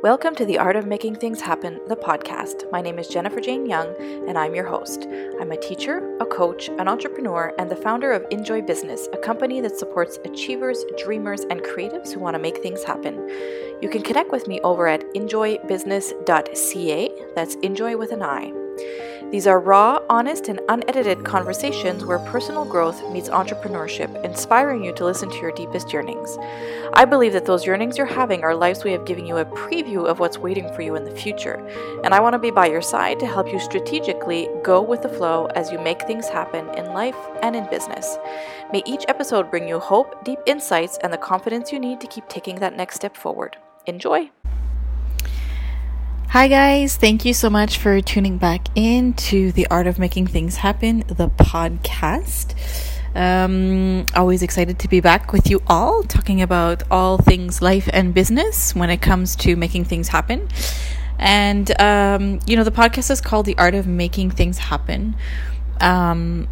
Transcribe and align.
Welcome 0.00 0.36
to 0.36 0.46
the 0.46 0.58
Art 0.58 0.76
of 0.76 0.86
Making 0.86 1.16
Things 1.16 1.40
Happen, 1.40 1.80
the 1.88 1.96
podcast. 1.96 2.70
My 2.70 2.80
name 2.80 3.00
is 3.00 3.08
Jennifer 3.08 3.40
Jane 3.40 3.66
Young, 3.66 3.92
and 4.28 4.38
I'm 4.38 4.54
your 4.54 4.64
host. 4.64 5.08
I'm 5.40 5.50
a 5.50 5.56
teacher, 5.56 6.16
a 6.20 6.24
coach, 6.24 6.68
an 6.68 6.86
entrepreneur, 6.86 7.52
and 7.58 7.68
the 7.68 7.74
founder 7.74 8.12
of 8.12 8.24
Injoy 8.30 8.62
Business, 8.62 9.08
a 9.12 9.16
company 9.16 9.60
that 9.60 9.76
supports 9.76 10.20
achievers, 10.24 10.84
dreamers, 11.02 11.40
and 11.50 11.62
creatives 11.62 12.12
who 12.12 12.20
want 12.20 12.34
to 12.34 12.38
make 12.38 12.58
things 12.58 12.84
happen. 12.84 13.16
You 13.82 13.88
can 13.90 14.02
connect 14.02 14.30
with 14.30 14.46
me 14.46 14.60
over 14.60 14.86
at 14.86 15.02
injoybusiness.ca. 15.14 17.12
That's 17.34 17.56
enjoy 17.56 17.96
with 17.96 18.12
an 18.12 18.22
I. 18.22 18.52
These 19.30 19.46
are 19.46 19.60
raw, 19.60 20.00
honest, 20.08 20.48
and 20.48 20.58
unedited 20.70 21.22
conversations 21.22 22.02
where 22.02 22.18
personal 22.20 22.64
growth 22.64 23.06
meets 23.12 23.28
entrepreneurship, 23.28 24.24
inspiring 24.24 24.82
you 24.82 24.94
to 24.94 25.04
listen 25.04 25.28
to 25.28 25.36
your 25.36 25.52
deepest 25.52 25.92
yearnings. 25.92 26.38
I 26.94 27.04
believe 27.04 27.34
that 27.34 27.44
those 27.44 27.66
yearnings 27.66 27.98
you're 27.98 28.06
having 28.06 28.42
are 28.42 28.54
life's 28.54 28.84
way 28.84 28.94
of 28.94 29.04
giving 29.04 29.26
you 29.26 29.36
a 29.36 29.44
preview 29.44 30.06
of 30.06 30.18
what's 30.18 30.38
waiting 30.38 30.72
for 30.72 30.80
you 30.80 30.96
in 30.96 31.04
the 31.04 31.14
future. 31.14 31.56
And 32.04 32.14
I 32.14 32.20
want 32.20 32.32
to 32.32 32.38
be 32.38 32.50
by 32.50 32.68
your 32.68 32.80
side 32.80 33.20
to 33.20 33.26
help 33.26 33.52
you 33.52 33.60
strategically 33.60 34.48
go 34.62 34.80
with 34.80 35.02
the 35.02 35.10
flow 35.10 35.44
as 35.54 35.70
you 35.70 35.78
make 35.78 36.02
things 36.02 36.26
happen 36.28 36.66
in 36.70 36.94
life 36.94 37.18
and 37.42 37.54
in 37.54 37.68
business. 37.68 38.16
May 38.72 38.82
each 38.86 39.04
episode 39.08 39.50
bring 39.50 39.68
you 39.68 39.78
hope, 39.78 40.24
deep 40.24 40.38
insights, 40.46 40.98
and 41.02 41.12
the 41.12 41.18
confidence 41.18 41.70
you 41.70 41.78
need 41.78 42.00
to 42.00 42.06
keep 42.06 42.26
taking 42.28 42.56
that 42.60 42.76
next 42.76 42.94
step 42.94 43.14
forward. 43.14 43.58
Enjoy! 43.86 44.30
Hi, 46.32 46.46
guys. 46.46 46.94
Thank 46.94 47.24
you 47.24 47.32
so 47.32 47.48
much 47.48 47.78
for 47.78 48.02
tuning 48.02 48.36
back 48.36 48.68
in 48.74 49.14
to 49.14 49.50
the 49.52 49.66
Art 49.68 49.86
of 49.86 49.98
Making 49.98 50.26
Things 50.26 50.56
Happen, 50.56 51.02
the 51.06 51.30
podcast. 51.30 52.54
Um, 53.14 54.04
always 54.14 54.42
excited 54.42 54.78
to 54.80 54.88
be 54.88 55.00
back 55.00 55.32
with 55.32 55.48
you 55.48 55.62
all, 55.66 56.02
talking 56.02 56.42
about 56.42 56.82
all 56.90 57.16
things 57.16 57.62
life 57.62 57.88
and 57.94 58.12
business 58.12 58.74
when 58.74 58.90
it 58.90 58.98
comes 58.98 59.36
to 59.36 59.56
making 59.56 59.86
things 59.86 60.08
happen. 60.08 60.48
And, 61.18 61.80
um, 61.80 62.40
you 62.46 62.56
know, 62.56 62.64
the 62.64 62.72
podcast 62.72 63.10
is 63.10 63.22
called 63.22 63.46
The 63.46 63.56
Art 63.56 63.74
of 63.74 63.86
Making 63.86 64.30
Things 64.30 64.58
Happen. 64.58 65.16
Um, 65.80 66.46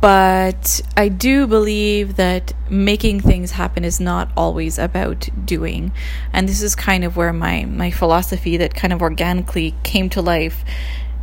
but 0.00 0.80
I 0.96 1.08
do 1.08 1.46
believe 1.46 2.16
that 2.16 2.52
making 2.70 3.20
things 3.20 3.52
happen 3.52 3.84
is 3.84 3.98
not 4.00 4.30
always 4.36 4.78
about 4.78 5.28
doing. 5.44 5.92
And 6.32 6.48
this 6.48 6.62
is 6.62 6.74
kind 6.74 7.04
of 7.04 7.16
where 7.16 7.32
my, 7.32 7.64
my 7.64 7.90
philosophy 7.90 8.56
that 8.58 8.74
kind 8.74 8.92
of 8.92 9.02
organically 9.02 9.74
came 9.82 10.08
to 10.10 10.22
life 10.22 10.64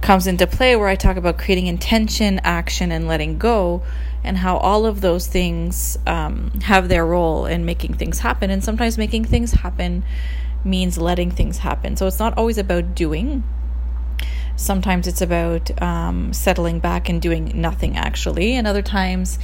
comes 0.01 0.27
into 0.27 0.45
play, 0.45 0.75
where 0.75 0.89
I 0.89 0.95
talk 0.95 1.15
about 1.15 1.37
creating 1.37 1.67
intention, 1.67 2.39
action, 2.43 2.91
and 2.91 3.07
letting 3.07 3.37
go, 3.37 3.83
and 4.23 4.37
how 4.37 4.57
all 4.57 4.85
of 4.85 5.01
those 5.01 5.27
things 5.27 5.97
um, 6.05 6.51
have 6.63 6.89
their 6.89 7.05
role 7.05 7.45
in 7.45 7.65
making 7.65 7.93
things 7.93 8.19
happen. 8.19 8.49
And 8.49 8.63
sometimes 8.63 8.97
making 8.97 9.25
things 9.25 9.53
happen 9.53 10.03
means 10.65 10.97
letting 10.97 11.31
things 11.31 11.59
happen. 11.59 11.95
So 11.95 12.07
it's 12.07 12.19
not 12.19 12.37
always 12.37 12.57
about 12.57 12.95
doing 12.95 13.43
Sometimes 14.55 15.07
it's 15.07 15.21
about 15.21 15.81
um, 15.81 16.33
settling 16.33 16.79
back 16.79 17.09
and 17.09 17.21
doing 17.21 17.51
nothing 17.59 17.97
actually, 17.97 18.55
and 18.55 18.67
other 18.67 18.81
times 18.81 19.39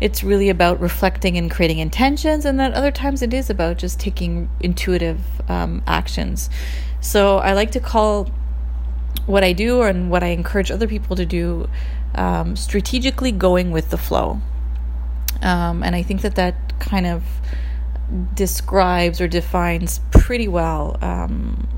it's 0.00 0.24
really 0.24 0.48
about 0.48 0.80
reflecting 0.80 1.36
and 1.36 1.50
creating 1.50 1.78
intentions, 1.78 2.44
and 2.44 2.58
then 2.58 2.72
other 2.72 2.90
times 2.90 3.22
it 3.22 3.34
is 3.34 3.50
about 3.50 3.76
just 3.76 4.00
taking 4.00 4.48
intuitive 4.60 5.20
um, 5.48 5.82
actions. 5.86 6.48
So 7.00 7.38
I 7.38 7.52
like 7.52 7.70
to 7.72 7.80
call 7.80 8.30
what 9.26 9.44
I 9.44 9.52
do 9.52 9.82
and 9.82 10.10
what 10.10 10.22
I 10.22 10.28
encourage 10.28 10.70
other 10.70 10.88
people 10.88 11.16
to 11.16 11.26
do 11.26 11.68
um, 12.14 12.56
strategically 12.56 13.32
going 13.32 13.70
with 13.70 13.90
the 13.90 13.98
flow. 13.98 14.40
Um, 15.42 15.82
and 15.82 15.94
I 15.94 16.02
think 16.02 16.22
that 16.22 16.34
that 16.34 16.78
kind 16.80 17.06
of 17.06 17.22
describes 18.34 19.20
or 19.20 19.28
defines 19.28 20.00
pretty 20.10 20.48
well 20.48 20.98
um, 21.00 21.68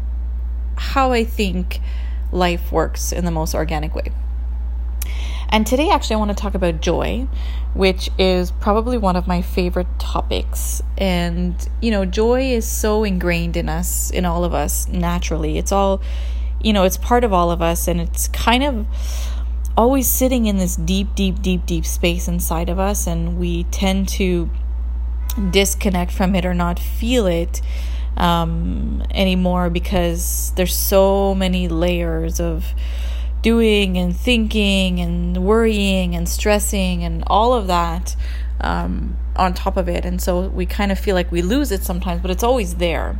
how 0.76 1.12
I 1.12 1.24
think 1.24 1.80
life 2.32 2.72
works 2.72 3.12
in 3.12 3.24
the 3.24 3.30
most 3.30 3.54
organic 3.54 3.94
way. 3.94 4.10
And 5.52 5.66
today, 5.66 5.90
actually, 5.90 6.14
I 6.14 6.18
want 6.18 6.30
to 6.30 6.34
talk 6.34 6.54
about 6.54 6.80
joy, 6.80 7.28
which 7.74 8.08
is 8.18 8.50
probably 8.52 8.96
one 8.96 9.16
of 9.16 9.26
my 9.26 9.42
favorite 9.42 9.98
topics. 9.98 10.80
And, 10.96 11.54
you 11.82 11.90
know, 11.90 12.06
joy 12.06 12.52
is 12.52 12.66
so 12.66 13.04
ingrained 13.04 13.58
in 13.58 13.68
us, 13.68 14.10
in 14.10 14.24
all 14.24 14.44
of 14.44 14.54
us, 14.54 14.88
naturally. 14.88 15.58
It's 15.58 15.70
all, 15.70 16.00
you 16.62 16.72
know, 16.72 16.84
it's 16.84 16.96
part 16.96 17.22
of 17.22 17.34
all 17.34 17.50
of 17.50 17.60
us, 17.60 17.86
and 17.86 18.00
it's 18.00 18.28
kind 18.28 18.64
of 18.64 18.86
always 19.76 20.08
sitting 20.08 20.46
in 20.46 20.56
this 20.56 20.74
deep, 20.74 21.14
deep, 21.14 21.42
deep, 21.42 21.66
deep 21.66 21.84
space 21.84 22.28
inside 22.28 22.70
of 22.70 22.78
us. 22.78 23.06
And 23.06 23.38
we 23.38 23.64
tend 23.64 24.08
to 24.10 24.48
disconnect 25.50 26.12
from 26.12 26.34
it 26.34 26.46
or 26.46 26.54
not 26.54 26.78
feel 26.78 27.26
it 27.26 27.60
um, 28.16 29.02
anymore 29.10 29.70
because 29.70 30.52
there's 30.56 30.74
so 30.74 31.34
many 31.34 31.68
layers 31.68 32.40
of 32.40 32.74
doing 33.42 33.98
and 33.98 34.16
thinking 34.16 35.00
and 35.00 35.44
worrying 35.44 36.14
and 36.14 36.28
stressing 36.28 37.02
and 37.02 37.24
all 37.26 37.52
of 37.52 37.66
that 37.66 38.14
um, 38.60 39.16
on 39.36 39.52
top 39.52 39.76
of 39.76 39.88
it. 39.88 40.04
And 40.04 40.22
so 40.22 40.48
we 40.48 40.64
kind 40.66 40.92
of 40.92 40.98
feel 40.98 41.14
like 41.14 41.30
we 41.32 41.42
lose 41.42 41.72
it 41.72 41.82
sometimes, 41.82 42.22
but 42.22 42.30
it's 42.30 42.44
always 42.44 42.76
there. 42.76 43.18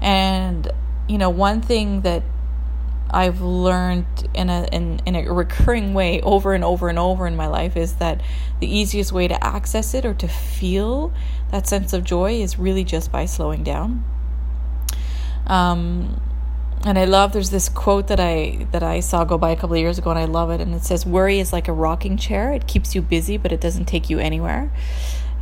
And, 0.00 0.70
you 1.08 1.18
know, 1.18 1.28
one 1.28 1.60
thing 1.60 2.00
that 2.02 2.22
I've 3.12 3.40
learned 3.40 4.06
in 4.34 4.48
a 4.48 4.68
in, 4.72 5.00
in 5.04 5.16
a 5.16 5.32
recurring 5.32 5.94
way 5.94 6.20
over 6.22 6.54
and 6.54 6.62
over 6.62 6.88
and 6.88 6.98
over 6.98 7.26
in 7.26 7.36
my 7.36 7.48
life 7.48 7.76
is 7.76 7.94
that 7.94 8.22
the 8.60 8.72
easiest 8.72 9.12
way 9.12 9.26
to 9.26 9.44
access 9.44 9.94
it 9.94 10.06
or 10.06 10.14
to 10.14 10.28
feel 10.28 11.12
that 11.50 11.66
sense 11.66 11.92
of 11.92 12.04
joy 12.04 12.34
is 12.34 12.56
really 12.56 12.84
just 12.84 13.10
by 13.10 13.26
slowing 13.26 13.64
down 13.64 14.04
um, 15.50 16.20
and 16.86 16.96
I 16.96 17.04
love 17.04 17.32
there's 17.32 17.50
this 17.50 17.68
quote 17.68 18.06
that 18.06 18.20
I 18.20 18.66
that 18.70 18.84
I 18.84 19.00
saw 19.00 19.24
go 19.24 19.36
by 19.36 19.50
a 19.50 19.56
couple 19.56 19.74
of 19.74 19.80
years 19.80 19.98
ago 19.98 20.10
and 20.10 20.18
I 20.18 20.24
love 20.24 20.50
it. 20.50 20.60
And 20.60 20.74
it 20.74 20.84
says 20.84 21.04
worry 21.04 21.40
is 21.40 21.52
like 21.52 21.68
a 21.68 21.72
rocking 21.72 22.16
chair. 22.16 22.52
It 22.52 22.66
keeps 22.66 22.94
you 22.94 23.02
busy 23.02 23.36
but 23.36 23.52
it 23.52 23.60
doesn't 23.60 23.84
take 23.84 24.08
you 24.08 24.18
anywhere. 24.18 24.72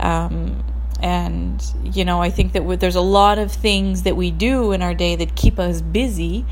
Um, 0.00 0.64
and 1.00 1.64
you 1.84 2.04
know 2.04 2.20
I 2.20 2.30
think 2.30 2.54
that 2.54 2.80
there's 2.80 2.96
a 2.96 3.00
lot 3.00 3.38
of 3.38 3.52
things 3.52 4.02
that 4.02 4.16
we 4.16 4.30
do 4.30 4.72
in 4.72 4.82
our 4.82 4.94
day 4.94 5.14
that 5.14 5.36
keep 5.36 5.58
us 5.58 5.80
busy 5.80 6.44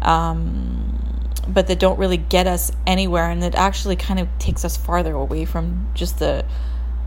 um, 0.00 1.20
but 1.46 1.66
that 1.66 1.78
don't 1.78 1.98
really 1.98 2.16
get 2.16 2.46
us 2.46 2.72
anywhere 2.86 3.28
and 3.28 3.42
that 3.42 3.54
actually 3.54 3.96
kind 3.96 4.18
of 4.18 4.28
takes 4.38 4.64
us 4.64 4.76
farther 4.76 5.14
away 5.14 5.44
from 5.44 5.90
just 5.94 6.18
the 6.18 6.46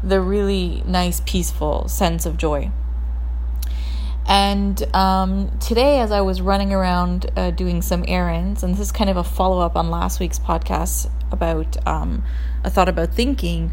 the 0.03 0.21
really 0.21 0.83
nice 0.85 1.21
peaceful 1.25 1.87
sense 1.87 2.27
of 2.27 2.37
joy 2.37 2.69
and 4.25 4.81
um, 4.95 5.51
today, 5.59 5.99
as 5.99 6.11
I 6.11 6.21
was 6.21 6.41
running 6.41 6.71
around 6.71 7.29
uh, 7.35 7.51
doing 7.51 7.81
some 7.81 8.05
errands, 8.07 8.63
and 8.63 8.73
this 8.73 8.79
is 8.79 8.91
kind 8.91 9.09
of 9.09 9.17
a 9.17 9.23
follow 9.23 9.59
up 9.59 9.75
on 9.75 9.89
last 9.89 10.19
week's 10.19 10.39
podcast 10.39 11.09
about 11.31 11.85
um, 11.85 12.23
a 12.63 12.69
thought 12.69 12.87
about 12.87 13.13
thinking. 13.13 13.71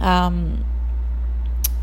Um, 0.00 0.64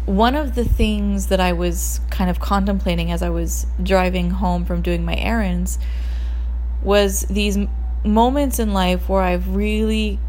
one 0.05 0.35
of 0.35 0.53
the 0.53 0.65
things 0.65 1.27
that 1.27 1.39
I 1.39 1.53
was 1.53 2.01
kind 2.11 2.29
of 2.29 2.39
contemplating 2.39 3.09
as 3.11 3.23
I 3.23 3.29
was 3.29 3.65
driving 3.81 4.31
home 4.31 4.65
from 4.65 4.81
doing 4.81 5.05
my 5.05 5.15
errands 5.15 5.79
was 6.83 7.21
these 7.21 7.57
moments 8.03 8.59
in 8.59 8.73
life 8.73 9.07
where 9.07 9.21
I've 9.21 9.55
really 9.55 10.19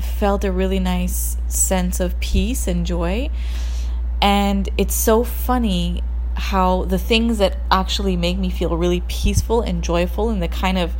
felt 0.00 0.44
a 0.44 0.50
really 0.50 0.80
nice 0.80 1.36
sense 1.46 2.00
of 2.00 2.18
peace 2.20 2.66
and 2.66 2.86
joy. 2.86 3.30
And 4.20 4.68
it's 4.78 4.94
so 4.94 5.22
funny 5.22 6.02
how 6.36 6.84
the 6.84 6.98
things 6.98 7.38
that 7.38 7.56
actually 7.70 8.16
make 8.16 8.38
me 8.38 8.50
feel 8.50 8.76
really 8.76 9.00
peaceful 9.08 9.62
and 9.62 9.82
joyful 9.82 10.28
and 10.28 10.42
that 10.42 10.52
kind 10.52 10.76
of 10.78 10.94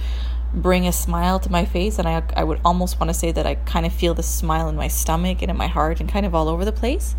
bring 0.54 0.86
a 0.86 0.92
smile 0.92 1.38
to 1.38 1.52
my 1.52 1.64
face 1.66 1.98
and 1.98 2.08
I 2.08 2.22
I 2.34 2.42
would 2.42 2.60
almost 2.64 2.98
want 2.98 3.10
to 3.10 3.14
say 3.14 3.32
that 3.32 3.46
I 3.46 3.56
kind 3.56 3.84
of 3.84 3.92
feel 3.92 4.14
the 4.14 4.22
smile 4.22 4.68
in 4.68 4.76
my 4.76 4.88
stomach 4.88 5.42
and 5.42 5.50
in 5.50 5.56
my 5.56 5.66
heart 5.66 6.00
and 6.00 6.08
kind 6.08 6.24
of 6.24 6.34
all 6.34 6.48
over 6.48 6.64
the 6.64 6.72
place 6.72 7.14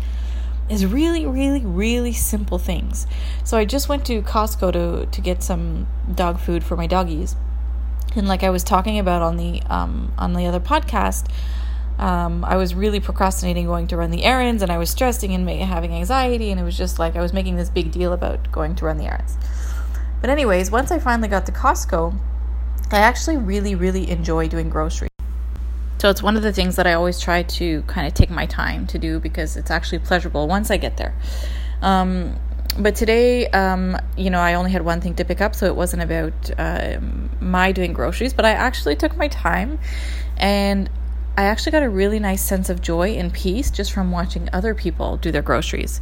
is 0.68 0.84
really 0.84 1.24
really 1.26 1.64
really 1.64 2.12
simple 2.12 2.58
things. 2.58 3.06
So 3.44 3.56
I 3.56 3.64
just 3.64 3.88
went 3.88 4.04
to 4.06 4.22
Costco 4.22 4.72
to 4.72 5.06
to 5.06 5.20
get 5.20 5.42
some 5.42 5.86
dog 6.12 6.40
food 6.40 6.64
for 6.64 6.76
my 6.76 6.86
doggies. 6.86 7.36
And 8.16 8.26
like 8.26 8.42
I 8.42 8.50
was 8.50 8.64
talking 8.64 8.98
about 8.98 9.22
on 9.22 9.36
the 9.36 9.62
um 9.68 10.12
on 10.18 10.32
the 10.32 10.46
other 10.46 10.60
podcast, 10.60 11.30
um, 11.98 12.44
I 12.44 12.56
was 12.56 12.74
really 12.74 13.00
procrastinating 13.00 13.66
going 13.66 13.88
to 13.88 13.96
run 13.96 14.10
the 14.10 14.24
errands 14.24 14.62
and 14.62 14.70
I 14.70 14.78
was 14.78 14.90
stressing 14.90 15.32
and 15.32 15.48
having 15.48 15.92
anxiety. 15.92 16.50
And 16.50 16.60
it 16.60 16.64
was 16.64 16.76
just 16.76 16.98
like 16.98 17.16
I 17.16 17.20
was 17.20 17.32
making 17.32 17.56
this 17.56 17.70
big 17.70 17.90
deal 17.90 18.12
about 18.12 18.50
going 18.52 18.76
to 18.76 18.84
run 18.84 18.98
the 18.98 19.06
errands. 19.06 19.36
But, 20.20 20.30
anyways, 20.30 20.70
once 20.70 20.90
I 20.90 20.98
finally 20.98 21.28
got 21.28 21.46
to 21.46 21.52
Costco, 21.52 22.16
I 22.90 22.98
actually 22.98 23.36
really, 23.36 23.74
really 23.74 24.10
enjoy 24.10 24.48
doing 24.48 24.68
groceries. 24.68 25.10
So, 25.98 26.08
it's 26.10 26.22
one 26.22 26.36
of 26.36 26.42
the 26.42 26.52
things 26.52 26.76
that 26.76 26.86
I 26.86 26.94
always 26.94 27.20
try 27.20 27.42
to 27.42 27.82
kind 27.82 28.06
of 28.06 28.14
take 28.14 28.30
my 28.30 28.46
time 28.46 28.86
to 28.88 28.98
do 28.98 29.20
because 29.20 29.56
it's 29.56 29.70
actually 29.70 30.00
pleasurable 30.00 30.48
once 30.48 30.70
I 30.70 30.76
get 30.76 30.96
there. 30.96 31.14
Um, 31.82 32.36
but 32.78 32.94
today, 32.94 33.48
um, 33.48 33.96
you 34.16 34.30
know, 34.30 34.38
I 34.38 34.54
only 34.54 34.70
had 34.70 34.82
one 34.82 35.00
thing 35.00 35.14
to 35.16 35.24
pick 35.24 35.40
up, 35.40 35.54
so 35.54 35.66
it 35.66 35.74
wasn't 35.74 36.02
about 36.02 36.50
uh, 36.58 36.98
my 37.40 37.72
doing 37.72 37.92
groceries, 37.92 38.32
but 38.32 38.44
I 38.44 38.50
actually 38.50 38.94
took 38.94 39.16
my 39.16 39.28
time 39.28 39.78
and 40.36 40.88
I 41.38 41.44
actually 41.44 41.70
got 41.70 41.84
a 41.84 41.88
really 41.88 42.18
nice 42.18 42.42
sense 42.42 42.68
of 42.68 42.82
joy 42.82 43.10
and 43.10 43.32
peace 43.32 43.70
just 43.70 43.92
from 43.92 44.10
watching 44.10 44.48
other 44.52 44.74
people 44.74 45.18
do 45.18 45.30
their 45.30 45.40
groceries. 45.40 46.00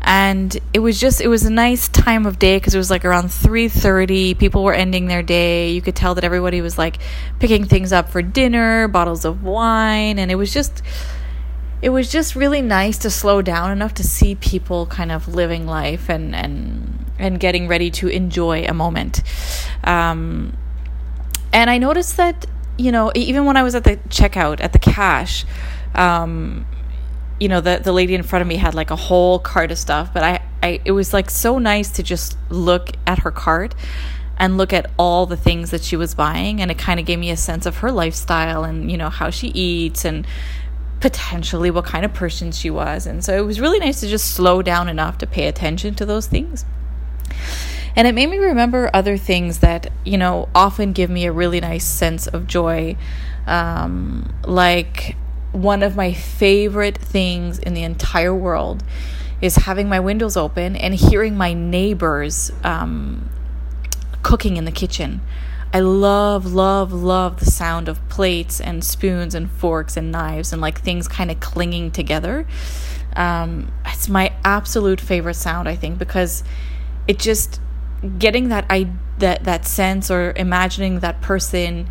and 0.00 0.58
it 0.72 0.78
was 0.78 0.98
just 0.98 1.20
it 1.20 1.28
was 1.28 1.44
a 1.44 1.50
nice 1.50 1.88
time 1.88 2.24
of 2.24 2.38
day 2.38 2.56
because 2.56 2.74
it 2.74 2.78
was 2.78 2.90
like 2.90 3.04
around 3.04 3.26
3.30 3.26 4.38
people 4.38 4.64
were 4.64 4.72
ending 4.72 5.08
their 5.08 5.22
day. 5.22 5.72
You 5.72 5.82
could 5.82 5.94
tell 5.94 6.14
that 6.14 6.24
everybody 6.24 6.62
was 6.62 6.78
like 6.78 6.96
picking 7.38 7.66
things 7.66 7.92
up 7.92 8.08
for 8.08 8.22
dinner 8.22 8.88
bottles 8.88 9.26
of 9.26 9.42
wine 9.42 10.18
and 10.18 10.30
it 10.30 10.36
was 10.36 10.54
just 10.54 10.82
it 11.82 11.90
was 11.90 12.10
just 12.10 12.34
really 12.34 12.62
nice 12.62 12.96
to 13.04 13.10
slow 13.10 13.42
down 13.42 13.72
enough 13.72 13.92
to 14.00 14.02
see 14.02 14.36
people 14.36 14.86
kind 14.86 15.12
of 15.12 15.28
living 15.28 15.66
life 15.66 16.08
and 16.08 16.34
and 16.34 17.12
and 17.18 17.38
getting 17.38 17.68
ready 17.68 17.90
to 17.90 18.08
enjoy 18.08 18.64
a 18.64 18.72
moment. 18.72 19.22
Um, 19.84 20.56
and 21.52 21.68
i 21.68 21.76
noticed 21.78 22.16
that 22.16 22.46
you 22.76 22.92
know 22.92 23.12
even 23.14 23.44
when 23.44 23.56
i 23.56 23.62
was 23.62 23.74
at 23.74 23.84
the 23.84 23.96
checkout 24.08 24.60
at 24.60 24.72
the 24.72 24.78
cash 24.78 25.44
um, 25.94 26.66
you 27.38 27.48
know 27.48 27.60
the 27.60 27.80
the 27.82 27.92
lady 27.92 28.14
in 28.14 28.22
front 28.22 28.40
of 28.40 28.48
me 28.48 28.56
had 28.56 28.74
like 28.74 28.90
a 28.90 28.96
whole 28.96 29.38
cart 29.38 29.70
of 29.72 29.78
stuff 29.78 30.12
but 30.14 30.22
I, 30.22 30.42
I 30.62 30.80
it 30.84 30.92
was 30.92 31.12
like 31.12 31.28
so 31.28 31.58
nice 31.58 31.90
to 31.92 32.02
just 32.02 32.38
look 32.50 32.90
at 33.06 33.20
her 33.20 33.30
cart 33.30 33.74
and 34.38 34.56
look 34.56 34.72
at 34.72 34.90
all 34.98 35.26
the 35.26 35.36
things 35.36 35.70
that 35.72 35.82
she 35.82 35.96
was 35.96 36.14
buying 36.14 36.60
and 36.60 36.70
it 36.70 36.78
kind 36.78 36.98
of 37.00 37.06
gave 37.06 37.18
me 37.18 37.30
a 37.30 37.36
sense 37.36 37.66
of 37.66 37.78
her 37.78 37.90
lifestyle 37.90 38.64
and 38.64 38.90
you 38.90 38.96
know 38.96 39.10
how 39.10 39.28
she 39.28 39.48
eats 39.48 40.04
and 40.04 40.26
potentially 41.00 41.70
what 41.70 41.84
kind 41.84 42.04
of 42.04 42.14
person 42.14 42.52
she 42.52 42.70
was 42.70 43.06
and 43.06 43.24
so 43.24 43.36
it 43.36 43.44
was 43.44 43.60
really 43.60 43.80
nice 43.80 44.00
to 44.00 44.06
just 44.06 44.32
slow 44.32 44.62
down 44.62 44.88
enough 44.88 45.18
to 45.18 45.26
pay 45.26 45.48
attention 45.48 45.94
to 45.96 46.06
those 46.06 46.26
things 46.28 46.64
and 47.94 48.08
it 48.08 48.14
made 48.14 48.28
me 48.28 48.38
remember 48.38 48.90
other 48.92 49.16
things 49.16 49.58
that 49.58 49.92
you 50.04 50.18
know 50.18 50.48
often 50.54 50.92
give 50.92 51.10
me 51.10 51.26
a 51.26 51.32
really 51.32 51.60
nice 51.60 51.84
sense 51.84 52.26
of 52.26 52.46
joy 52.46 52.96
um, 53.46 54.32
like 54.44 55.16
one 55.52 55.82
of 55.82 55.96
my 55.96 56.12
favorite 56.12 56.96
things 56.96 57.58
in 57.58 57.74
the 57.74 57.82
entire 57.82 58.34
world 58.34 58.82
is 59.40 59.56
having 59.56 59.88
my 59.88 60.00
windows 60.00 60.36
open 60.36 60.76
and 60.76 60.94
hearing 60.94 61.36
my 61.36 61.52
neighbors 61.52 62.50
um, 62.64 63.28
cooking 64.22 64.56
in 64.56 64.64
the 64.64 64.72
kitchen. 64.72 65.20
I 65.74 65.80
love, 65.80 66.52
love, 66.52 66.92
love 66.92 67.40
the 67.40 67.46
sound 67.46 67.88
of 67.88 68.06
plates 68.08 68.60
and 68.60 68.84
spoons 68.84 69.34
and 69.34 69.50
forks 69.50 69.96
and 69.96 70.12
knives 70.12 70.52
and 70.52 70.62
like 70.62 70.80
things 70.80 71.08
kind 71.08 71.30
of 71.30 71.40
clinging 71.40 71.90
together. 71.90 72.46
Um, 73.16 73.72
it's 73.86 74.08
my 74.08 74.32
absolute 74.44 75.00
favorite 75.00 75.34
sound, 75.34 75.68
I 75.68 75.74
think, 75.74 75.98
because 75.98 76.44
it 77.08 77.18
just 77.18 77.60
getting 78.18 78.48
that 78.48 78.66
I 78.68 78.90
that 79.18 79.44
that 79.44 79.66
sense 79.66 80.10
or 80.10 80.32
imagining 80.36 81.00
that 81.00 81.20
person 81.20 81.88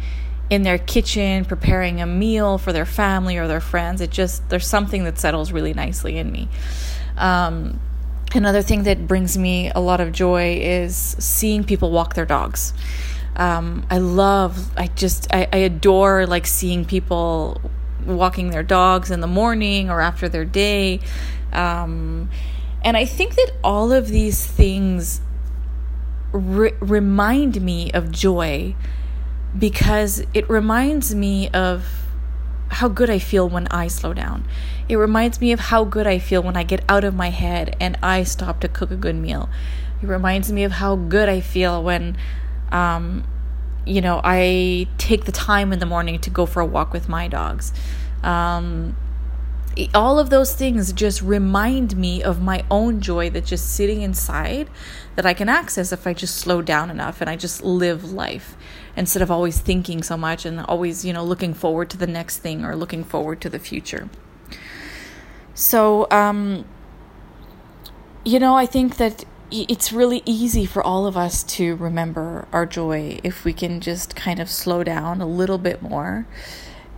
in 0.52 0.64
their 0.64 0.78
kitchen 0.78 1.46
preparing 1.46 2.02
a 2.02 2.06
meal 2.06 2.58
for 2.58 2.74
their 2.74 2.86
family 2.86 3.38
or 3.38 3.48
their 3.48 3.62
friends. 3.62 4.02
It 4.02 4.12
just, 4.12 4.48
there's 4.50 4.68
something 4.68 5.06
that 5.06 5.18
settles 5.18 5.54
really 5.54 5.74
nicely 5.74 6.18
in 6.18 6.30
me. 6.30 6.50
Um, 7.16 7.80
another 8.36 8.62
thing 8.62 8.84
that 8.84 9.08
brings 9.08 9.38
me 9.38 9.72
a 9.74 9.80
lot 9.80 10.02
of 10.02 10.12
joy 10.12 10.60
is 10.62 11.16
seeing 11.20 11.64
people 11.64 11.90
walk 11.90 12.16
their 12.16 12.26
dogs. 12.26 12.74
Um, 13.38 13.88
I 13.90 14.00
love, 14.00 14.78
I 14.78 14.88
just, 14.88 15.34
I, 15.34 15.48
I 15.54 15.58
adore 15.60 16.28
like 16.28 16.46
seeing 16.46 16.84
people 16.84 17.62
walking 18.06 18.50
their 18.50 18.64
dogs 18.64 19.10
in 19.10 19.22
the 19.22 19.28
morning 19.28 19.90
or 19.90 20.02
after 20.02 20.28
their 20.28 20.44
day. 20.44 21.00
Um, 21.54 22.30
and 22.84 22.98
I 22.98 23.06
think 23.06 23.36
that 23.36 23.54
all 23.64 23.94
of 23.94 24.10
these 24.10 24.46
things 24.46 25.22
re- 26.32 26.74
remind 26.80 27.62
me 27.62 27.92
of 27.92 28.12
joy 28.12 28.76
because 29.58 30.24
it 30.34 30.50
reminds 30.50 31.14
me 31.14 31.50
of 31.50 31.86
how 32.70 32.88
good 32.88 33.10
I 33.10 33.20
feel 33.20 33.50
when 33.50 33.68
I 33.68 33.88
slow 33.88 34.14
down. 34.14 34.48
It 34.88 34.96
reminds 34.96 35.42
me 35.42 35.52
of 35.52 35.60
how 35.60 35.84
good 35.84 36.08
I 36.08 36.20
feel 36.20 36.42
when 36.42 36.56
I 36.56 36.64
get 36.64 36.84
out 36.88 37.04
of 37.04 37.14
my 37.14 37.30
head 37.30 37.76
and 37.80 37.98
I 38.02 38.24
stop 38.24 38.62
to 38.62 38.70
cook 38.70 38.92
a 38.92 38.96
good 38.96 39.16
meal. 39.16 39.50
It 40.02 40.08
reminds 40.08 40.52
me 40.52 40.64
of 40.64 40.74
how 40.74 40.96
good 40.96 41.28
I 41.28 41.42
feel 41.42 41.84
when, 41.84 42.18
um, 42.72 43.26
you 43.86 44.02
know, 44.02 44.22
I 44.24 44.88
take 44.98 45.26
the 45.26 45.32
time 45.32 45.74
in 45.74 45.80
the 45.80 45.86
morning 45.86 46.20
to 46.20 46.30
go 46.30 46.46
for 46.46 46.62
a 46.62 46.66
walk 46.66 46.94
with 46.94 47.10
my 47.10 47.28
dogs. 47.28 47.74
Um, 48.24 48.96
all 49.94 50.20
of 50.20 50.30
those 50.30 50.54
things 50.54 50.92
just 50.92 51.22
remind 51.22 51.96
me 51.96 52.22
of 52.22 52.42
my 52.42 52.64
own 52.70 53.00
joy 53.00 53.30
that's 53.30 53.50
just 53.50 53.74
sitting 53.74 54.02
inside 54.02 54.70
that 55.16 55.26
I 55.26 55.34
can 55.34 55.50
access 55.50 55.92
if 55.92 56.06
I 56.06 56.14
just 56.14 56.36
slow 56.36 56.62
down 56.62 56.90
enough 56.90 57.22
and 57.22 57.30
I 57.30 57.36
just 57.36 57.64
live 57.64 58.12
life 58.12 58.58
instead 58.96 59.22
of 59.22 59.32
always 59.32 59.60
thinking 59.60 60.04
so 60.04 60.18
much 60.18 60.46
and 60.46 60.60
always, 60.62 61.06
you 61.06 61.14
know, 61.14 61.24
looking 61.24 61.54
forward 61.54 61.90
to 61.92 61.98
the 61.98 62.08
next 62.08 62.40
thing 62.40 62.66
or 62.66 62.76
looking 62.76 63.04
forward 63.04 63.40
to 63.42 63.50
the 63.50 63.60
future. 63.60 64.10
So, 65.54 66.08
um, 66.12 66.66
you 68.26 68.40
know, 68.40 68.56
I 68.56 68.66
think 68.66 68.98
that 68.98 69.26
it's 69.52 69.92
really 69.92 70.22
easy 70.26 70.66
for 70.66 70.82
all 70.82 71.06
of 71.06 71.18
us 71.18 71.44
to 71.44 71.76
remember 71.76 72.48
our 72.54 72.66
joy 72.66 73.20
if 73.24 73.44
we 73.44 73.52
can 73.52 73.82
just 73.82 74.16
kind 74.16 74.40
of 74.40 74.50
slow 74.50 74.84
down 74.84 75.20
a 75.20 75.26
little 75.26 75.58
bit 75.58 75.82
more 75.82 76.26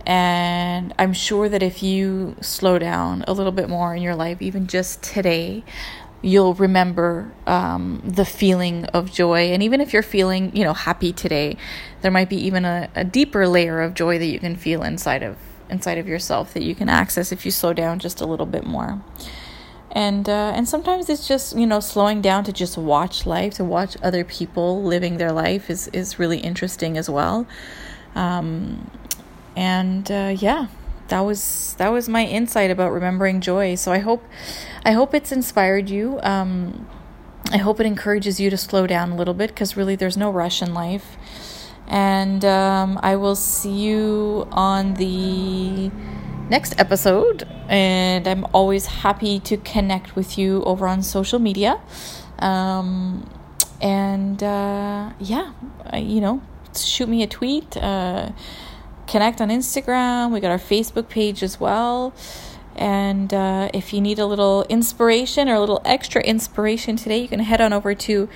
and 0.06 0.94
I'm 0.98 1.12
sure 1.12 1.48
that 1.48 1.62
if 1.62 1.82
you 1.82 2.36
slow 2.40 2.78
down 2.78 3.24
a 3.26 3.32
little 3.32 3.52
bit 3.52 3.68
more 3.68 3.94
in 3.94 4.02
your 4.02 4.14
life, 4.14 4.42
even 4.42 4.66
just 4.66 5.02
today, 5.02 5.64
you'll 6.20 6.54
remember 6.54 7.30
um, 7.46 8.02
the 8.04 8.24
feeling 8.24 8.84
of 8.86 9.12
joy. 9.12 9.52
And 9.52 9.62
even 9.62 9.80
if 9.80 9.92
you're 9.92 10.02
feeling, 10.02 10.54
you 10.56 10.64
know, 10.64 10.72
happy 10.72 11.12
today, 11.12 11.56
there 12.02 12.10
might 12.10 12.28
be 12.28 12.36
even 12.36 12.64
a, 12.64 12.88
a 12.94 13.04
deeper 13.04 13.46
layer 13.46 13.80
of 13.80 13.94
joy 13.94 14.18
that 14.18 14.26
you 14.26 14.38
can 14.38 14.56
feel 14.56 14.82
inside 14.82 15.22
of 15.22 15.36
inside 15.70 15.96
of 15.96 16.06
yourself 16.06 16.52
that 16.52 16.62
you 16.62 16.74
can 16.74 16.90
access 16.90 17.32
if 17.32 17.44
you 17.46 17.50
slow 17.50 17.72
down 17.72 17.98
just 17.98 18.20
a 18.20 18.26
little 18.26 18.46
bit 18.46 18.64
more. 18.64 19.02
And 19.90 20.28
uh, 20.28 20.52
and 20.54 20.68
sometimes 20.68 21.08
it's 21.08 21.28
just 21.28 21.56
you 21.56 21.66
know 21.66 21.80
slowing 21.80 22.20
down 22.20 22.44
to 22.44 22.52
just 22.52 22.76
watch 22.76 23.26
life, 23.26 23.54
to 23.54 23.64
watch 23.64 23.96
other 24.02 24.24
people 24.24 24.82
living 24.82 25.18
their 25.18 25.32
life 25.32 25.70
is 25.70 25.88
is 25.88 26.18
really 26.18 26.38
interesting 26.38 26.98
as 26.98 27.08
well. 27.08 27.46
Um, 28.14 28.90
and 29.56 30.10
uh, 30.10 30.34
yeah 30.38 30.66
that 31.08 31.20
was 31.20 31.74
that 31.78 31.88
was 31.90 32.08
my 32.08 32.24
insight 32.24 32.70
about 32.70 32.92
remembering 32.92 33.40
joy. 33.40 33.74
So 33.74 33.92
i 33.92 33.98
hope 33.98 34.24
i 34.84 34.92
hope 34.92 35.14
it's 35.14 35.32
inspired 35.32 35.90
you. 35.90 36.18
Um, 36.22 36.88
i 37.50 37.58
hope 37.58 37.80
it 37.80 37.86
encourages 37.86 38.40
you 38.40 38.50
to 38.50 38.56
slow 38.56 38.86
down 38.86 39.12
a 39.12 39.16
little 39.16 39.34
bit 39.34 39.50
because 39.50 39.76
really 39.76 39.96
there's 39.96 40.16
no 40.16 40.30
rush 40.30 40.62
in 40.62 40.74
life. 40.74 41.16
And 41.86 42.44
um, 42.44 42.98
i 43.02 43.16
will 43.16 43.36
see 43.36 43.72
you 43.72 44.48
on 44.50 44.94
the 44.94 45.90
next 46.48 46.78
episode. 46.80 47.46
And 47.68 48.26
i'm 48.26 48.46
always 48.52 48.86
happy 48.86 49.40
to 49.40 49.56
connect 49.58 50.16
with 50.16 50.38
you 50.38 50.62
over 50.64 50.86
on 50.86 51.02
social 51.02 51.38
media. 51.38 51.80
Um, 52.38 53.28
and 53.80 54.42
uh, 54.42 55.12
yeah 55.20 55.52
you 55.94 56.20
know 56.20 56.42
shoot 56.74 57.08
me 57.08 57.22
a 57.22 57.26
tweet 57.26 57.76
uh, 57.76 58.30
connect 59.06 59.40
on 59.40 59.48
Instagram. 59.48 60.32
We 60.32 60.40
got 60.40 60.50
our 60.50 60.58
Facebook 60.58 61.08
page 61.08 61.42
as 61.42 61.60
well. 61.60 62.12
And 62.76 63.32
uh, 63.32 63.70
if 63.72 63.92
you 63.92 64.00
need 64.00 64.18
a 64.18 64.26
little 64.26 64.64
inspiration 64.68 65.48
or 65.48 65.54
a 65.54 65.60
little 65.60 65.80
extra 65.84 66.20
inspiration 66.22 66.96
today, 66.96 67.18
you 67.18 67.28
can 67.28 67.38
head 67.40 67.60
on 67.60 67.72
over 67.72 67.94
to 67.94 68.28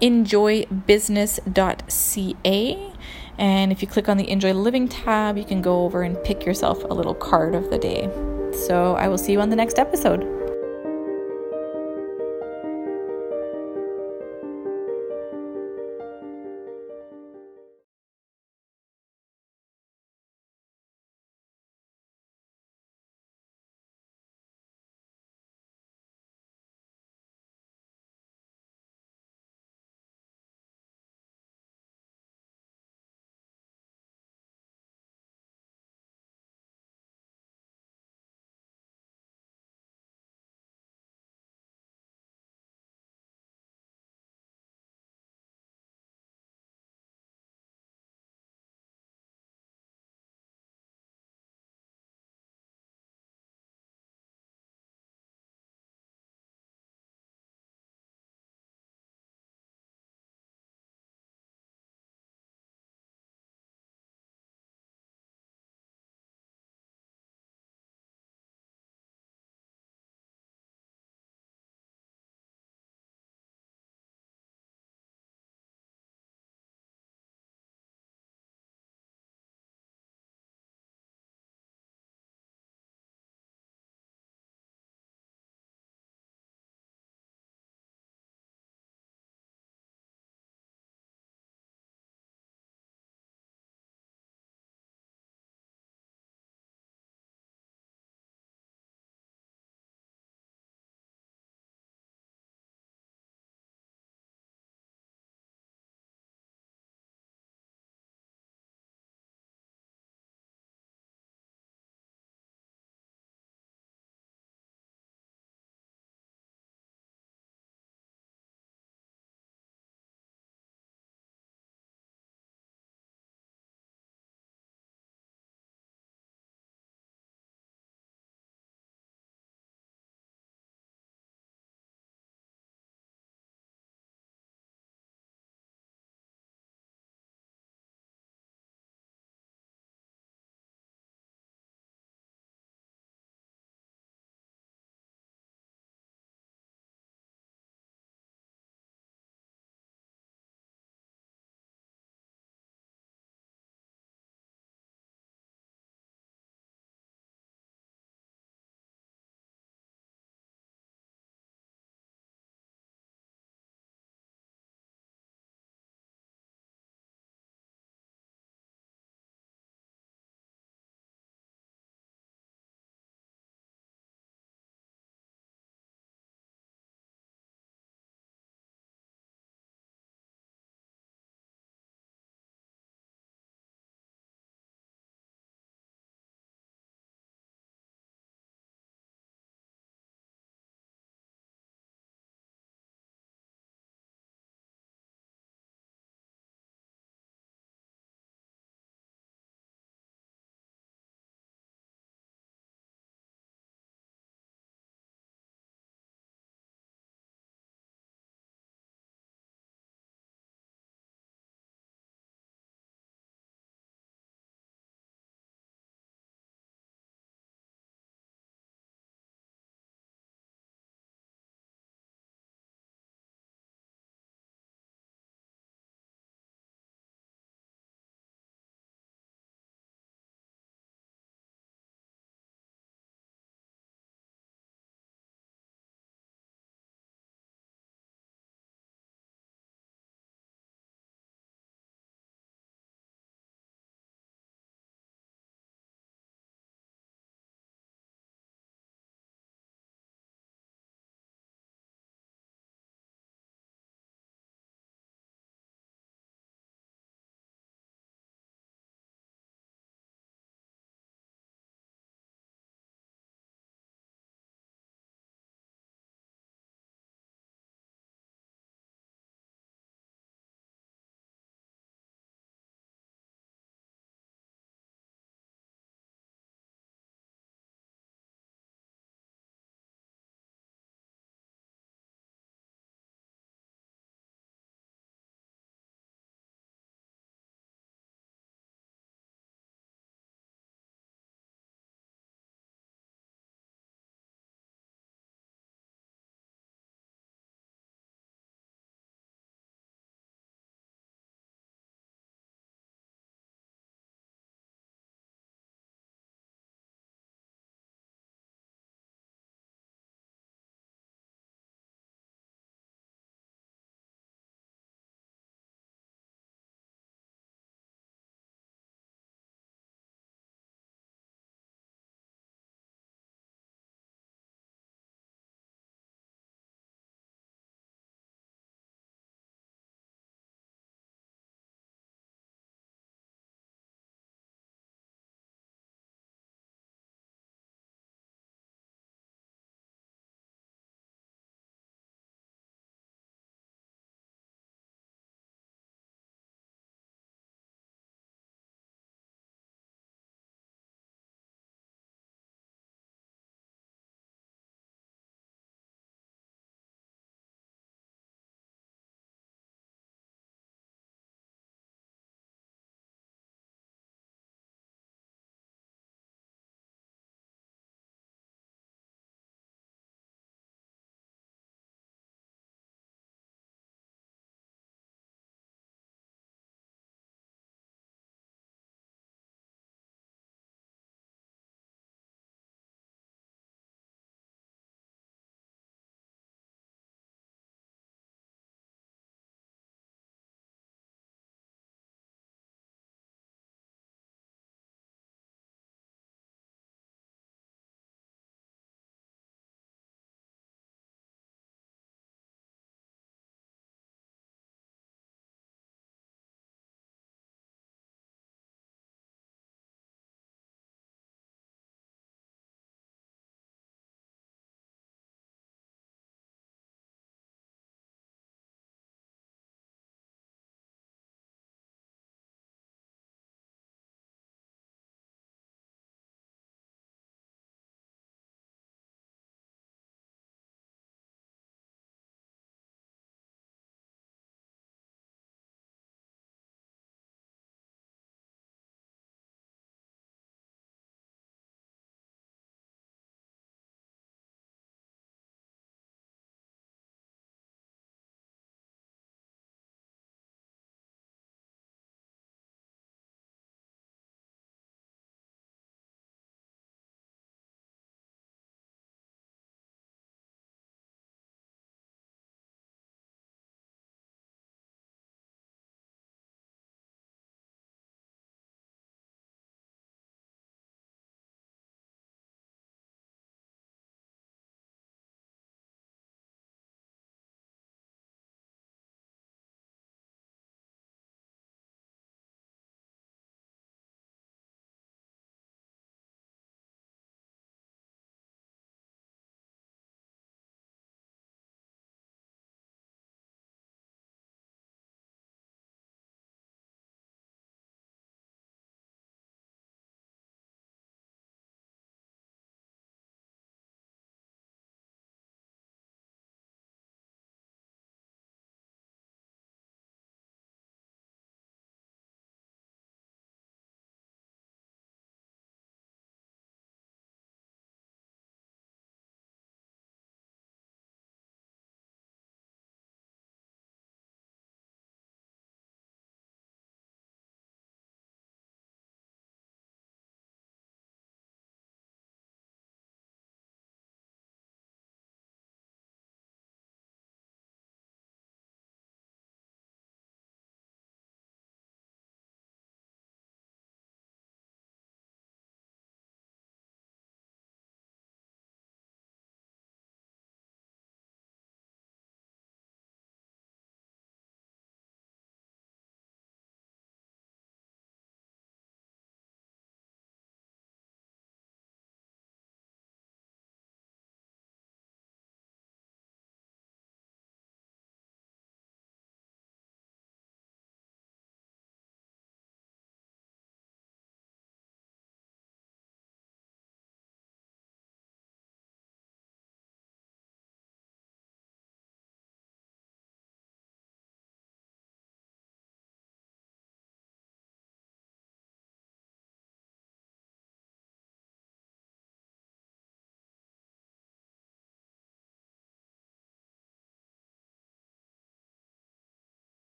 injoybusiness.ca. 0.00 2.92
And 3.38 3.72
if 3.72 3.82
you 3.82 3.88
click 3.88 4.08
on 4.08 4.16
the 4.16 4.24
Injoy 4.24 4.52
Living 4.52 4.88
tab, 4.88 5.38
you 5.38 5.44
can 5.44 5.62
go 5.62 5.84
over 5.84 6.02
and 6.02 6.22
pick 6.22 6.44
yourself 6.44 6.84
a 6.84 6.94
little 6.94 7.14
card 7.14 7.54
of 7.54 7.70
the 7.70 7.78
day. 7.78 8.10
So 8.66 8.96
I 8.96 9.08
will 9.08 9.18
see 9.18 9.32
you 9.32 9.40
on 9.40 9.50
the 9.50 9.56
next 9.56 9.78
episode. 9.78 10.39